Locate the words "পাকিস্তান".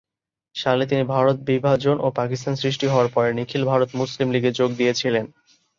2.19-2.53